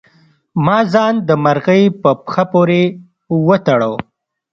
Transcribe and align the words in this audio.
ما 0.65 0.77
ځان 0.93 1.13
د 1.27 1.29
مرغۍ 1.43 1.83
په 2.01 2.09
پښه 2.23 2.43
پورې 2.51 2.81
وتړه. 3.47 3.91